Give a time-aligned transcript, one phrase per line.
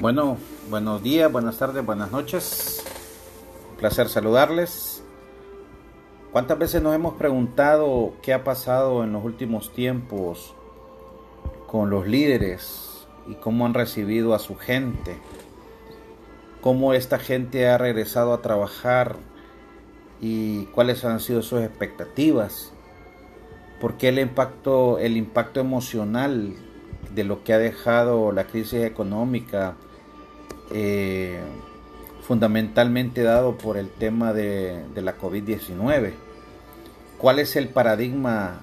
[0.00, 0.36] Bueno,
[0.70, 2.84] buenos días, buenas tardes, buenas noches.
[3.72, 5.02] Un placer saludarles.
[6.30, 10.54] ¿Cuántas veces nos hemos preguntado qué ha pasado en los últimos tiempos
[11.66, 15.18] con los líderes y cómo han recibido a su gente?
[16.60, 19.16] ¿Cómo esta gente ha regresado a trabajar
[20.20, 22.72] y cuáles han sido sus expectativas?
[23.80, 26.54] ¿Por qué el impacto, el impacto emocional
[27.16, 29.74] de lo que ha dejado la crisis económica?
[30.70, 31.40] Eh,
[32.28, 36.12] fundamentalmente dado por el tema de, la COVID-19.
[37.16, 38.60] ¿Cuál es el paradigma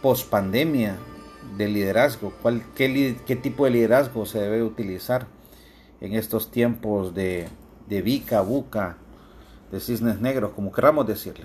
[0.00, 0.96] post pandemia
[1.56, 2.32] de liderazgo?
[2.40, 5.26] ¿Cuál, qué, tipo de liderazgo se debe utilizar
[6.00, 7.48] en estos tiempos de,
[7.88, 8.98] de bica, buca,
[9.72, 11.44] de cisnes negros, como queramos decirle?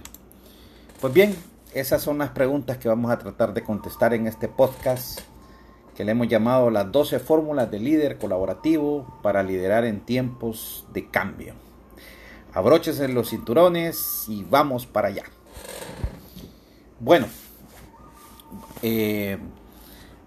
[1.02, 1.35] Pues bien,
[1.73, 5.21] esas son las preguntas que vamos a tratar de contestar en este podcast
[5.95, 11.08] que le hemos llamado las 12 fórmulas de líder colaborativo para liderar en tiempos de
[11.09, 11.53] cambio.
[12.53, 15.23] Abróchese los cinturones y vamos para allá.
[16.99, 17.27] Bueno,
[18.81, 19.38] eh,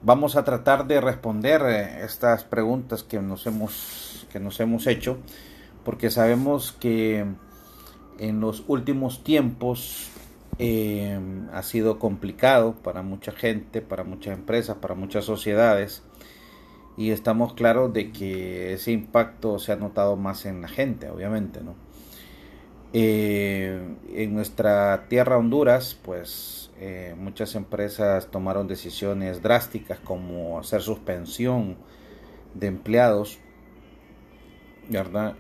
[0.03, 5.19] vamos a tratar de responder eh, estas preguntas que nos hemos, que nos hemos hecho,
[5.85, 7.25] porque sabemos que
[8.19, 10.11] en los últimos tiempos
[10.59, 11.19] eh,
[11.53, 16.03] ha sido complicado para mucha gente, para muchas empresas, para muchas sociedades
[16.97, 21.61] y estamos claros de que ese impacto se ha notado más en la gente, obviamente,
[21.61, 21.75] ¿no?
[22.93, 23.79] Eh,
[24.15, 31.77] en nuestra tierra Honduras, pues eh, muchas empresas tomaron decisiones drásticas como hacer suspensión
[32.55, 33.39] de empleados,
[34.89, 35.37] ¿verdad?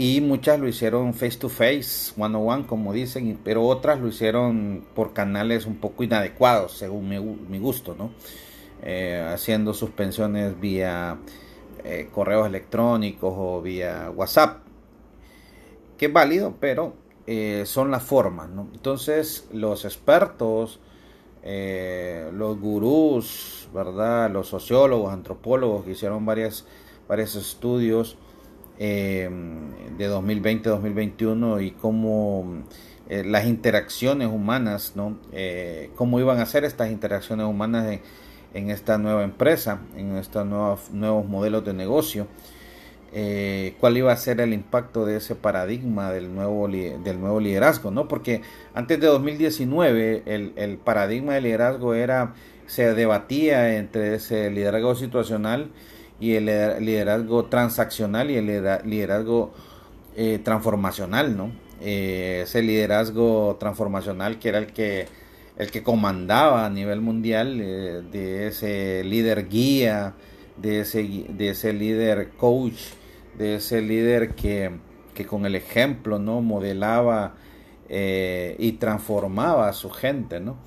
[0.00, 4.06] Y muchas lo hicieron face to face, one on one, como dicen, pero otras lo
[4.06, 8.12] hicieron por canales un poco inadecuados, según mi, gusto, ¿no?
[8.84, 11.18] Eh, haciendo suspensiones vía
[11.82, 14.62] eh, correos electrónicos o vía WhatsApp,
[15.96, 16.94] que es válido, pero
[17.26, 18.68] eh, son las formas, ¿no?
[18.72, 20.78] Entonces, los expertos,
[21.42, 24.30] los gurús, ¿verdad?
[24.30, 26.66] Los sociólogos, antropólogos que hicieron varias,
[27.08, 28.16] varios estudios,
[28.80, 32.62] Em, de 2020-2021 y cómo
[33.08, 35.18] eh, las interacciones humanas, ¿no?
[35.32, 37.98] Eh, cómo iban a ser estas interacciones humanas
[38.54, 42.28] en, esta nueva empresa, en estos nuevos, modelos de negocio.
[43.12, 47.90] Eh, cuál iba a ser el impacto de ese paradigma del nuevo, del nuevo liderazgo,
[47.90, 48.06] ¿no?
[48.06, 48.42] Porque
[48.74, 52.34] antes de 2019 el, el paradigma de liderazgo era,
[52.66, 55.72] se debatía entre ese liderazgo situacional
[56.20, 56.46] y el
[56.84, 58.46] liderazgo transaccional y el
[58.84, 59.52] liderazgo
[60.16, 61.52] eh, transformacional, ¿no?
[61.80, 65.06] Eh, ese liderazgo transformacional que era el que
[65.56, 70.14] el que comandaba a nivel mundial eh, de ese líder guía,
[70.56, 72.80] de ese, de ese líder coach,
[73.36, 74.70] de ese líder que,
[75.14, 77.34] que con el ejemplo no modelaba
[77.88, 80.58] y transformaba a su gente, ¿no?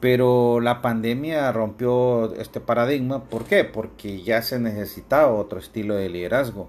[0.00, 3.24] Pero la pandemia rompió este paradigma.
[3.24, 3.64] ¿Por qué?
[3.64, 6.68] Porque ya se necesitaba otro estilo de liderazgo.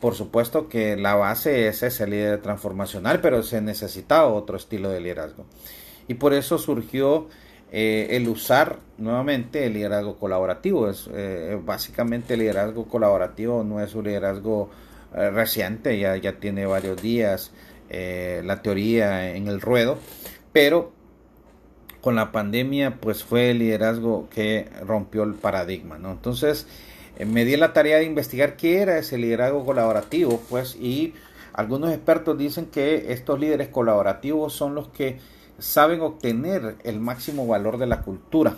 [0.00, 5.00] Por supuesto que la base es ese líder transformacional, pero se necesitaba otro estilo de
[5.00, 5.44] liderazgo.
[6.08, 7.28] Y por eso surgió
[7.72, 10.88] eh, el usar nuevamente el liderazgo colaborativo.
[10.88, 14.70] Es, eh, básicamente el liderazgo colaborativo no es un liderazgo
[15.14, 17.52] eh, reciente, ya, ya tiene varios días
[17.92, 19.98] la teoría en el ruedo,
[20.52, 20.92] pero
[22.00, 26.12] con la pandemia pues fue el liderazgo que rompió el paradigma, ¿no?
[26.12, 26.66] Entonces
[27.16, 31.14] eh, me di la tarea de investigar qué era ese liderazgo colaborativo, pues, y
[31.52, 35.18] algunos expertos dicen que estos líderes colaborativos son los que
[35.58, 38.56] saben obtener el máximo valor de la cultura,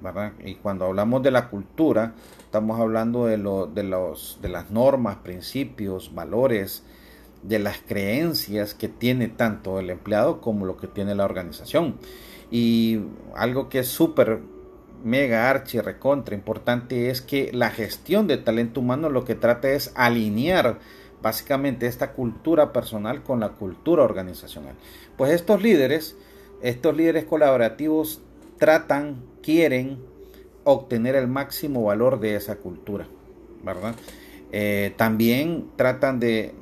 [0.00, 0.32] ¿verdad?
[0.44, 2.14] Y cuando hablamos de la cultura,
[2.44, 6.82] estamos hablando de, lo, de, los, de las normas, principios, valores,
[7.42, 11.96] de las creencias que tiene tanto el empleado como lo que tiene la organización.
[12.52, 13.00] Y
[13.34, 14.40] algo que es súper
[15.02, 19.90] mega archi recontra importante es que la gestión de talento humano lo que trata es
[19.94, 20.78] alinear
[21.22, 24.74] básicamente esta cultura personal con la cultura organizacional.
[25.16, 26.14] Pues estos líderes,
[26.60, 28.20] estos líderes colaborativos
[28.58, 29.98] tratan, quieren
[30.64, 33.06] obtener el máximo valor de esa cultura,
[33.64, 33.94] ¿verdad?
[34.52, 36.52] Eh, también tratan de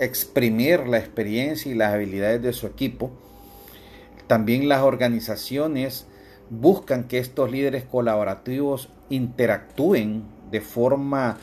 [0.00, 3.12] exprimir la experiencia y las habilidades de su equipo
[4.30, 6.06] también las organizaciones
[6.50, 10.22] buscan que estos líderes colaborativos interactúen
[10.52, 11.38] de forma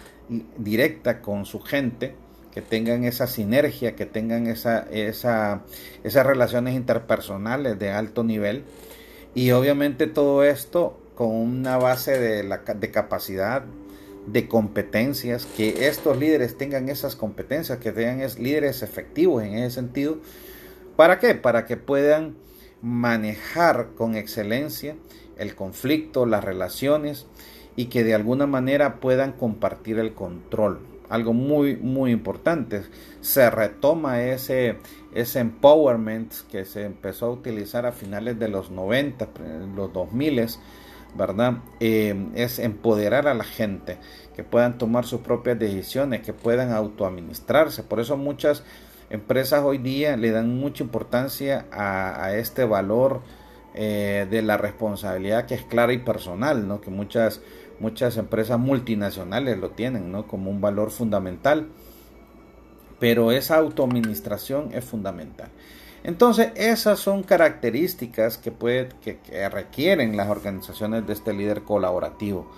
[0.57, 2.15] directa con su gente,
[2.53, 5.63] que tengan esa sinergia, que tengan esa, esa,
[6.05, 8.63] esas relaciones interpersonales de alto nivel.
[9.35, 13.65] Y obviamente todo esto con una base de, la, de capacidad,
[14.27, 20.19] de competencias, que estos líderes tengan esas competencias, que tengan líderes efectivos en ese sentido.
[20.95, 21.35] ¿Para qué?
[21.35, 22.46] Para que puedan
[22.81, 24.95] manejar con excelencia
[25.37, 27.27] el conflicto, las relaciones
[27.75, 30.79] y que de alguna manera puedan compartir el control.
[31.09, 32.83] Algo muy, muy importante.
[33.21, 34.77] Se retoma ese,
[35.13, 39.29] ese empowerment que se empezó a utilizar a finales de los 90,
[39.75, 40.47] los 2000
[41.15, 41.59] ¿verdad?
[41.79, 43.97] Eh, es empoderar a la gente,
[44.35, 47.83] que puedan tomar sus propias decisiones, que puedan autoadministrarse.
[47.83, 48.63] Por eso muchas
[49.09, 53.21] empresas hoy día le dan mucha importancia a, este valor
[53.73, 56.81] eh, de la responsabilidad que es clara y personal, ¿no?
[56.81, 57.41] que muchas,
[57.79, 60.27] muchas empresas multinacionales lo tienen ¿no?
[60.27, 61.67] como un valor fundamental.
[62.99, 65.49] Pero esa autoadministración es fundamental.
[66.03, 68.53] Entonces, esas son características que,
[69.51, 72.49] requieren las organizaciones de este líder colaborativo.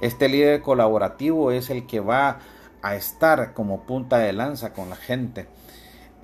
[0.00, 2.38] Este líder colaborativo es el que va
[2.82, 5.46] a estar como punta de lanza con la gente.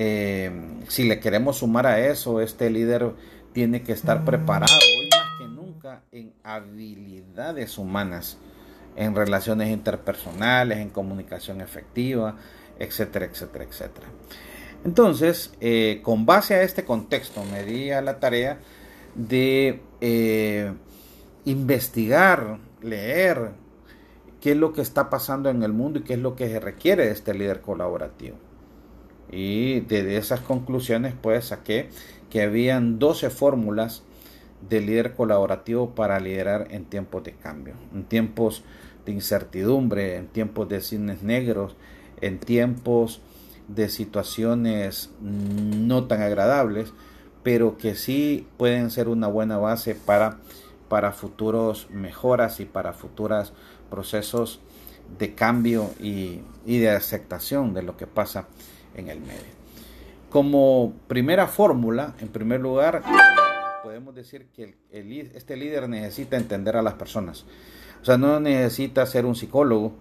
[0.03, 0.51] Eh,
[0.89, 3.13] si le queremos sumar a eso, este líder
[3.53, 8.39] tiene que estar preparado hoy más que nunca en habilidades humanas,
[8.97, 12.37] en relaciones interpersonales, en comunicación efectiva,
[12.79, 14.07] etcétera, etcétera, etcétera.
[14.87, 18.59] Entonces, eh, con base a este contexto, me di a la tarea
[19.15, 20.73] de eh,
[21.45, 23.51] investigar, leer
[24.41, 26.59] qué es lo que está pasando en el mundo y qué es lo que se
[26.59, 28.39] requiere de este líder colaborativo.
[29.31, 31.89] Y de esas conclusiones, pues saqué
[32.31, 34.03] que habían 12 fórmulas
[34.69, 38.63] de líder colaborativo para liderar en tiempos de cambio, en tiempos
[39.07, 41.77] de incertidumbre, en tiempos de cines negros,
[42.21, 43.21] en tiempos
[43.69, 46.93] de situaciones no tan agradables,
[47.43, 50.39] pero que sí pueden ser una buena base para,
[50.89, 53.53] para futuros mejoras y para futuros
[53.89, 54.61] procesos
[55.19, 58.47] de cambio y, de aceptación de lo que pasa
[58.95, 59.61] en el medio.
[60.31, 63.03] Como primera fórmula, en primer lugar,
[63.83, 64.77] podemos decir que
[65.35, 67.45] este líder necesita entender a las personas.
[68.01, 69.93] O sea, no necesita ser un psicólogo,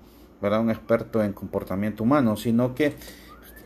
[0.42, 0.62] ¿verdad?
[0.62, 2.94] un experto en comportamiento humano, sino que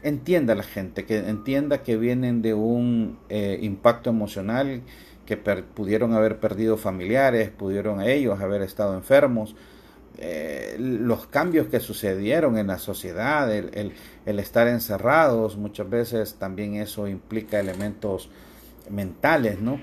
[0.01, 4.81] entienda a la gente, que entienda que vienen de un eh, impacto emocional,
[5.25, 9.55] que pudieron haber perdido familiares, pudieron ellos haber estado enfermos,
[10.17, 13.93] eh, los cambios que sucedieron en la sociedad, el,
[14.25, 18.29] estar encerrados, muchas veces también eso implica elementos
[18.89, 19.79] mentales, ¿no?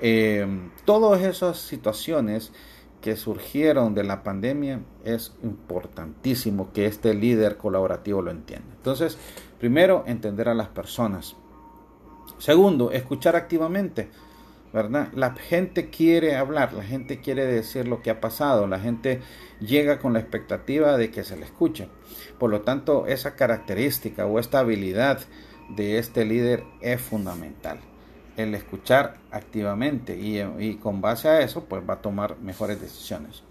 [0.00, 0.46] Eh,
[0.84, 2.52] todas esas situaciones
[3.00, 8.68] que surgieron de la pandemia es importantísimo que este líder colaborativo lo entienda.
[8.76, 9.18] Entonces,
[9.62, 11.36] Primero, entender a las personas.
[12.38, 14.10] Segundo, escuchar activamente.
[14.72, 15.08] ¿Verdad?
[15.14, 19.20] La gente quiere hablar, la gente quiere decir lo que ha pasado, la gente
[19.60, 21.88] llega con la expectativa de que se le escuche.
[22.38, 25.20] Por lo tanto, esa característica o esta habilidad
[25.68, 27.80] de este líder es fundamental.
[28.36, 33.42] El escuchar activamente y, con base a eso, pues va a tomar mejores decisiones.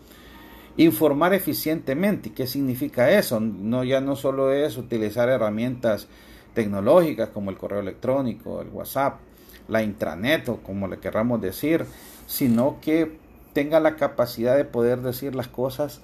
[0.78, 2.34] Informar eficientemente.
[2.34, 3.40] ¿Qué significa eso?
[3.40, 6.08] No, ya no solo es utilizar herramientas
[6.56, 9.20] tecnológicas como el correo electrónico, el WhatsApp,
[9.68, 11.86] la intranet o como le querramos decir,
[12.28, 13.18] sino que
[13.54, 16.02] tenga la capacidad de poder decir las cosas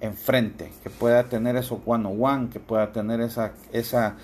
[0.00, 4.16] enfrente, que pueda tener eso one on one, que pueda tener esa, esa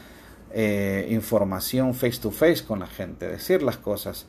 [0.53, 4.27] eh, información face to face con la gente, decir las cosas.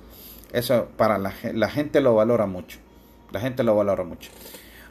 [0.52, 2.80] Eso para la, la gente lo valora mucho.
[3.32, 4.30] La gente lo valora mucho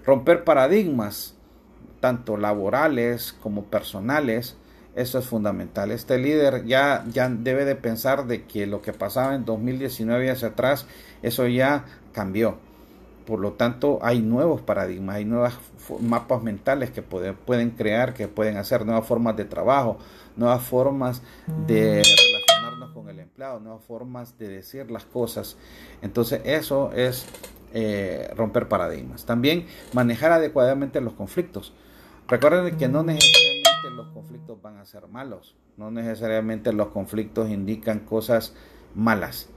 [0.04, 1.34] romper paradigmas,
[2.00, 4.56] tanto laborales como personales,
[4.94, 5.90] eso es fundamental.
[5.90, 10.48] Este líder ya, ya debe de pensar de que lo que pasaba en 2019 hacia
[10.48, 10.86] atrás,
[11.22, 12.58] eso ya cambió.
[13.26, 15.54] Por lo tanto, hay nuevos paradigmas, hay nuevos
[16.00, 19.98] mapas mentales que pueden crear, que pueden hacer nuevas formas de trabajo,
[20.36, 21.22] nuevas formas
[21.66, 25.56] de relacionarnos con el empleado, nuevas formas de decir las cosas.
[26.02, 27.26] Entonces, eso es
[27.72, 29.24] eh, romper paradigmas.
[29.24, 31.72] También manejar adecuadamente los conflictos.
[32.28, 33.41] Recuerden que no necesariamente
[33.92, 38.54] los conflictos van a ser malos, no necesariamente los conflictos indican cosas
[38.94, 39.48] malas,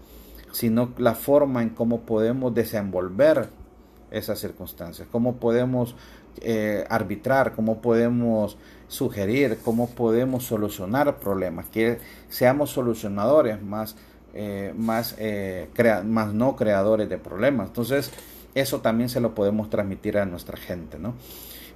[0.51, 3.49] sino la forma en cómo podemos desenvolver
[4.11, 5.95] esas circunstancias, cómo podemos
[6.41, 11.99] eh, arbitrar, cómo podemos sugerir, cómo podemos solucionar problemas, que
[12.29, 13.95] seamos solucionadores más
[14.37, 15.69] eh, más, eh,
[16.03, 17.67] más no creadores de problemas.
[17.67, 18.11] Entonces,
[18.53, 21.13] eso también se lo podemos transmitir a nuestra gente, ¿no?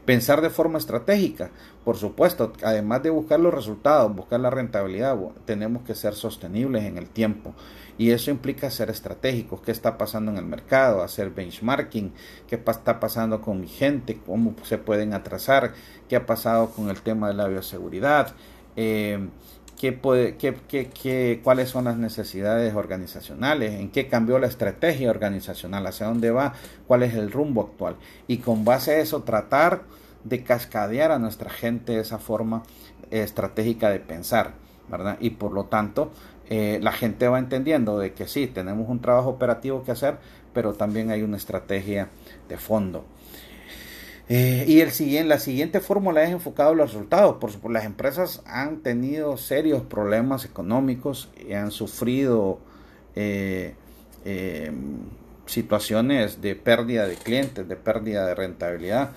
[0.09, 1.51] Pensar de forma estratégica,
[1.85, 6.97] por supuesto, además de buscar los resultados, buscar la rentabilidad, tenemos que ser sostenibles en
[6.97, 7.53] el tiempo.
[7.99, 12.11] Y eso implica ser estratégicos, qué está pasando en el mercado, hacer benchmarking,
[12.47, 15.73] qué está pasando con mi gente, cómo se pueden atrasar,
[16.07, 18.33] qué ha pasado con el tema de la bioseguridad,
[18.75, 19.29] eh,
[21.43, 26.53] cuáles son las necesidades organizacionales, en qué cambió la estrategia organizacional, hacia dónde va,
[26.87, 27.97] cuál es el rumbo actual.
[28.25, 32.63] Y con base a eso tratar de cascadear a nuestra gente esa forma
[33.11, 34.53] estratégica de pensar,
[34.89, 35.17] ¿verdad?
[35.19, 36.11] Y por lo tanto,
[36.49, 40.17] eh, la gente va entendiendo de que sí, tenemos un trabajo operativo que hacer,
[40.53, 42.09] pero también hay una estrategia
[42.47, 43.05] de fondo.
[44.29, 47.37] Eh, y el siguiente, la siguiente fórmula es enfocado a los resultados.
[47.37, 52.59] Por las empresas han tenido serios problemas económicos y han sufrido
[53.15, 53.73] eh,
[55.45, 59.11] situaciones de pérdida de clientes, de pérdida de rentabilidad.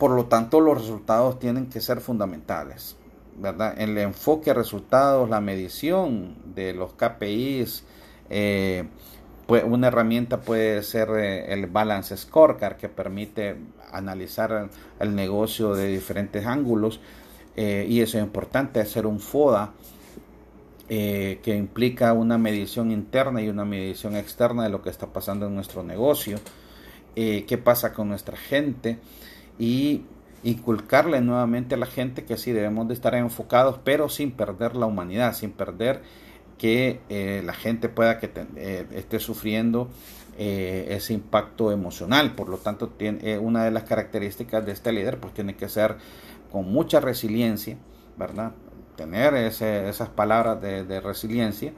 [0.00, 2.96] Por lo tanto, los resultados tienen que ser fundamentales.
[3.36, 3.74] ¿verdad?
[3.78, 7.84] El enfoque resultados, la medición de los KPIs,
[8.30, 8.88] eh,
[9.46, 13.56] pues una herramienta puede ser eh, el Balance Scorecard que permite
[13.92, 17.00] analizar el, negocio de diferentes ángulos
[17.54, 19.74] eh, y eso es importante, hacer un FODA
[20.88, 25.54] que implica una medición interna y una medición externa de lo que está pasando en
[25.54, 26.40] nuestro negocio,
[27.14, 28.98] qué pasa con nuestra gente
[29.60, 30.02] y
[30.42, 34.86] inculcarle nuevamente a la gente que sí debemos de estar enfocados, pero sin perder la
[34.86, 36.00] humanidad, sin perder
[36.56, 39.90] que eh, la gente pueda que eh, esté sufriendo
[40.38, 42.34] eh, ese impacto emocional.
[42.34, 45.96] Por lo tanto, tiene, una de las características de este líder pues tiene que ser
[46.50, 47.76] con mucha resiliencia,
[48.16, 48.52] ¿verdad?
[48.96, 51.72] Tener esas palabras de, de resiliencia,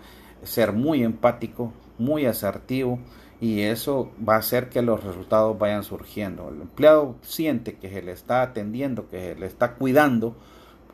[0.45, 3.01] ser muy empático, muy asertivo,
[3.43, 6.49] y eso va a hacer que los resultados vayan surgiendo.
[6.49, 10.37] El empleado siente que se le está atendiendo, que se le está cuidando,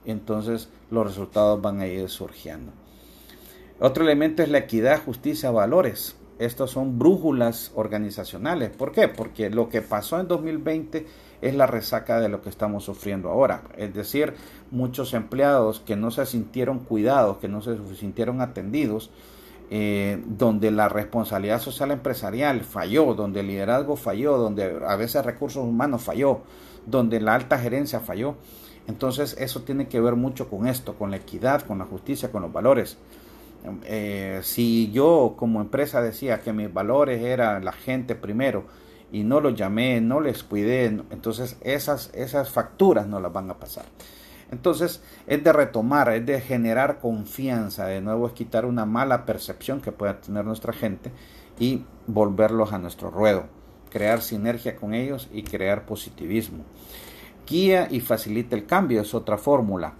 [0.06, 2.72] entonces los resultados van a ir surgiendo.
[3.80, 6.16] Otro elemento es la equidad, justicia, valores.
[6.38, 8.70] Estos son brújulas organizacionales.
[8.70, 9.08] ¿Por qué?
[9.08, 11.06] Porque lo que pasó en 2020
[11.42, 13.64] es la resaca de lo que estamos sufriendo ahora.
[13.76, 14.32] Es decir,
[14.70, 19.10] muchos empleados que no se sintieron cuidados, que no se sintieron atendidos,
[19.70, 25.62] eh, donde la responsabilidad social empresarial falló, donde el liderazgo falló, donde a veces recursos
[25.62, 26.40] humanos falló,
[26.86, 28.36] donde la alta gerencia falló.
[28.86, 32.42] Entonces eso tiene que ver mucho con esto, con la equidad, con la justicia, con
[32.42, 32.96] los valores.
[33.84, 38.64] Eh, si yo como empresa decía que mis valores eran la gente primero
[39.12, 43.58] y no los llamé, no les cuidé, entonces esas, esas facturas no las van a
[43.58, 43.84] pasar.
[44.50, 49.80] Entonces es de retomar, es de generar confianza, de nuevo es quitar una mala percepción
[49.80, 51.12] que pueda tener nuestra gente
[51.58, 53.46] y volverlos a nuestro ruedo,
[53.90, 56.64] crear sinergia con ellos y crear positivismo.
[57.46, 59.94] Guía y facilita el cambio es otra fórmula,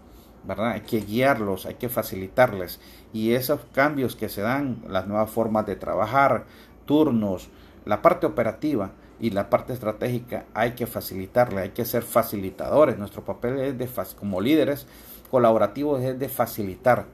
[0.45, 0.73] ¿verdad?
[0.73, 2.81] Hay que guiarlos, hay que facilitarles
[3.13, 6.47] y esos cambios que se dan, las nuevas formas de trabajar,
[6.87, 7.49] turnos,
[7.85, 12.99] la parte operativa, y la parte estratégica hay que facilitarle, hay que ser facilitadores.
[12.99, 14.87] Nuestro papel es de como líderes
[15.31, 17.07] colaborativos es de facilitar,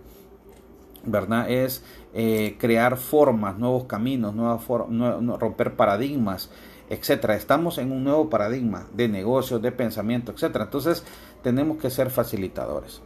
[1.04, 1.50] ¿verdad?
[1.50, 1.82] Es
[2.14, 6.50] eh, crear formas, nuevos caminos, nuevas romper paradigmas,
[6.88, 7.34] etcétera.
[7.34, 10.64] Estamos en un nuevo paradigma de negocios, de pensamiento, etcétera.
[10.64, 11.04] Entonces
[11.42, 13.00] tenemos que ser facilitadores.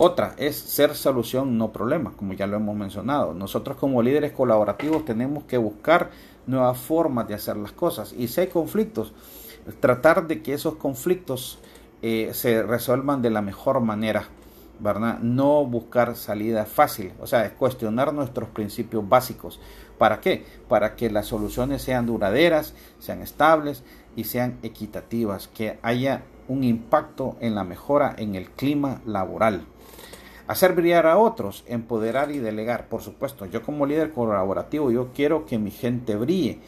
[0.00, 3.34] Otra es ser solución, no problema, como ya lo hemos mencionado.
[3.34, 6.10] Nosotros como líderes colaborativos tenemos que buscar
[6.46, 8.14] nuevas formas de hacer las cosas.
[8.16, 9.12] Y si hay conflictos,
[9.80, 11.58] tratar de que esos conflictos
[12.00, 14.28] eh, se resuelvan de la mejor manera,
[14.78, 15.18] ¿verdad?
[15.18, 19.58] No buscar salida fácil, o sea, cuestionar nuestros principios básicos.
[19.98, 20.44] ¿Para qué?
[20.68, 23.82] Para que las soluciones sean duraderas, sean estables
[24.14, 29.66] y sean equitativas, que haya un impacto en la mejora en el clima laboral.
[30.48, 32.88] Hacer brillar a otros, empoderar y delegar.
[32.88, 36.58] Por supuesto, yo como líder colaborativo, yo quiero que mi gente brille,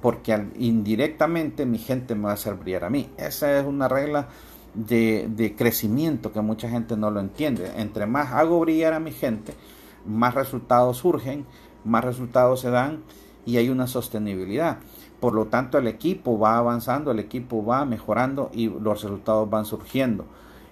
[0.00, 3.10] porque indirectamente mi gente me va a hacer brillar a mí.
[3.16, 4.28] Esa es una regla
[4.74, 7.72] de, de crecimiento que mucha gente no lo entiende.
[7.78, 9.54] Entre más hago brillar a mi gente,
[10.06, 11.46] más resultados surgen,
[11.84, 13.02] más resultados se dan
[13.44, 14.78] y hay una sostenibilidad.
[15.18, 19.64] Por lo tanto, el equipo va avanzando, el equipo va mejorando y los resultados van
[19.64, 20.26] surgiendo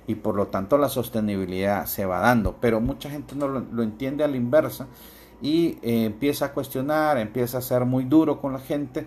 [0.09, 2.57] y por lo tanto la sostenibilidad se va dando.
[2.61, 4.89] Pero mucha gente no lo, entiende a la inversa
[5.43, 9.07] y eh, empieza a cuestionar, empieza a ser muy duro con la gente.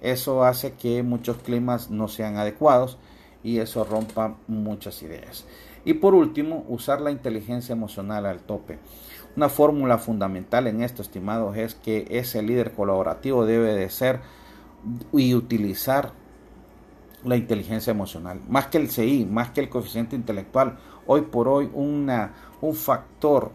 [0.00, 2.96] Eso hace que muchos climas no sean adecuados
[3.42, 5.44] y eso rompa muchas ideas.
[5.84, 8.78] Y por último, usar la inteligencia emocional al tope.
[9.36, 14.20] Una fórmula fundamental en esto, estimados, es que ese líder colaborativo debe de ser
[15.12, 16.12] y utilizar
[17.26, 18.40] la inteligencia emocional.
[18.48, 23.52] Más que el CI, más que el coeficiente intelectual, hoy por hoy una, un factor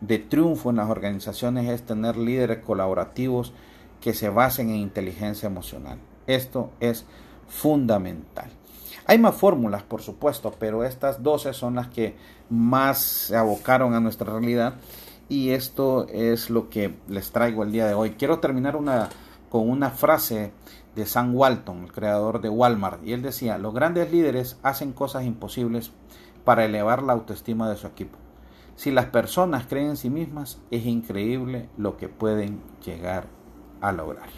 [0.00, 3.52] de triunfo en las organizaciones es tener líderes colaborativos
[4.00, 5.98] que se basen en inteligencia emocional.
[6.26, 7.06] Esto es
[7.48, 8.50] fundamental.
[9.06, 12.16] Hay más fórmulas, por supuesto, pero estas 12 son las que
[12.50, 14.74] más se abocaron a nuestra realidad
[15.28, 18.10] y esto es lo que les traigo el día de hoy.
[18.10, 19.08] Quiero terminar una,
[19.48, 20.52] con una frase
[20.96, 25.24] de Sam Walton, el creador de Walmart, y él decía, los grandes líderes hacen cosas
[25.24, 25.92] imposibles
[26.44, 28.18] para elevar la autoestima de su equipo.
[28.74, 33.26] Si las personas creen en sí mismas, es increíble lo que pueden llegar
[33.80, 34.28] a lograr.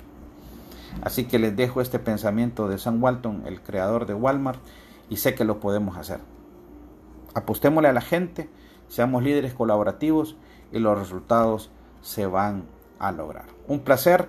[1.02, 4.60] Así que les dejo este pensamiento de Sam Walton, el creador de Walmart,
[5.08, 6.20] y sé que lo podemos hacer.
[7.34, 8.50] Apostémosle a la gente,
[8.88, 10.36] seamos líderes colaborativos
[10.72, 11.70] y los resultados
[12.02, 12.64] se van
[12.98, 13.46] a lograr.
[13.68, 14.28] Un placer.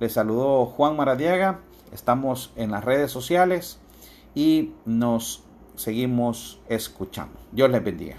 [0.00, 1.60] Les saludó Juan Maradiaga.
[1.92, 3.78] Estamos en las redes sociales
[4.34, 5.42] y nos
[5.76, 7.38] seguimos escuchando.
[7.52, 8.16] Dios les bendiga.